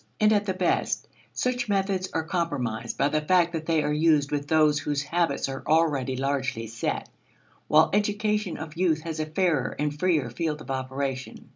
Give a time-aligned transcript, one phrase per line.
[0.19, 4.47] And at the best, such methods are compromised by the fact they are used with
[4.47, 7.07] those whose habits are already largely set,
[7.67, 11.49] while education of youth has a fairer and freer field of operation.